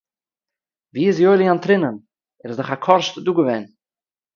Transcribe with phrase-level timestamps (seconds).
[0.93, 1.95] ווי איז יואלי אנטרינען?
[2.43, 3.65] ער איז דאך אקוראשט דא געווען